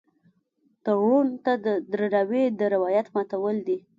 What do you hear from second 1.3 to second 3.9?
ته د درناوي د روایت ماتول دي.